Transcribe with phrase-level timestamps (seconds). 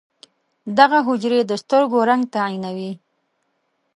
[0.77, 2.91] دغه حجرې د سترګو رنګ تعیینوي.